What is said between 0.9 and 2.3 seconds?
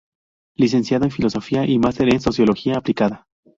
en Filosofía y máster en